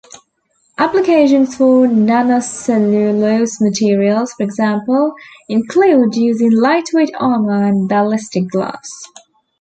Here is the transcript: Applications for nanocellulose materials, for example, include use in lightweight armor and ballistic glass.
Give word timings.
Applications 0.79 1.55
for 1.55 1.85
nanocellulose 1.87 3.61
materials, 3.61 4.33
for 4.33 4.41
example, 4.41 5.13
include 5.47 6.15
use 6.15 6.41
in 6.41 6.59
lightweight 6.59 7.11
armor 7.19 7.63
and 7.65 7.87
ballistic 7.87 8.47
glass. 8.47 8.89